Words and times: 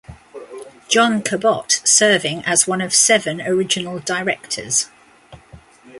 John 0.89 1.21
Cabot 1.21 1.79
serving 1.83 2.43
as 2.43 2.65
one 2.65 2.81
of 2.81 2.91
seven 2.91 3.39
original 3.39 3.99
directors. 3.99 4.89